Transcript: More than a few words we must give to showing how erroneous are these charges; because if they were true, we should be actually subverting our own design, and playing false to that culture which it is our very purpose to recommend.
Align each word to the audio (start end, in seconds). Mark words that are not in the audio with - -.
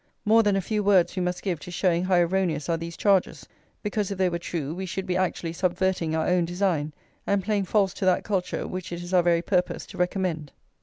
More 0.25 0.41
than 0.41 0.55
a 0.55 0.61
few 0.61 0.83
words 0.83 1.15
we 1.15 1.21
must 1.21 1.43
give 1.43 1.59
to 1.59 1.69
showing 1.69 2.05
how 2.05 2.15
erroneous 2.15 2.67
are 2.69 2.75
these 2.77 2.97
charges; 2.97 3.47
because 3.83 4.09
if 4.09 4.17
they 4.17 4.29
were 4.29 4.39
true, 4.39 4.73
we 4.73 4.87
should 4.87 5.05
be 5.05 5.15
actually 5.15 5.53
subverting 5.53 6.15
our 6.15 6.25
own 6.25 6.43
design, 6.43 6.91
and 7.27 7.43
playing 7.43 7.65
false 7.65 7.93
to 7.93 8.05
that 8.05 8.23
culture 8.23 8.67
which 8.67 8.91
it 8.91 9.03
is 9.03 9.13
our 9.13 9.21
very 9.21 9.43
purpose 9.43 9.85
to 9.85 9.99
recommend. 9.99 10.51